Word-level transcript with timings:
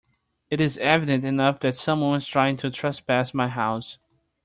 It 0.49 0.59
is 0.59 0.79
evident 0.79 1.23
enough 1.23 1.59
that 1.59 1.75
someone 1.75 2.13
was 2.13 2.25
trying 2.25 2.57
to 2.57 2.71
trespass 2.71 3.35
my 3.35 3.47
house. 3.47 3.99